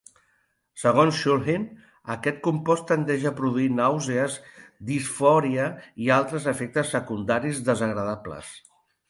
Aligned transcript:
Segons 0.83 1.17
Shulgin, 1.17 1.67
aquest 2.15 2.39
compost 2.47 2.87
tendeix 2.93 3.25
a 3.31 3.33
produir 3.41 3.67
nàusees, 3.81 4.39
disfòria 4.89 5.69
i 6.07 6.11
altres 6.17 6.49
efectes 6.55 6.91
secundaris 6.97 7.63
desagradables. 7.71 8.53